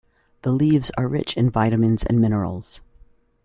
The 0.41 0.51
leaves 0.51 0.89
are 0.97 1.07
rich 1.07 1.37
in 1.37 1.51
vitamins 1.51 2.03
and 2.03 2.19
minerals. 2.19 2.81